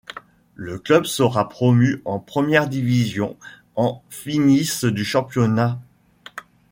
[0.55, 3.37] Le club sera promu en première division
[3.75, 5.79] en finissent du championnat.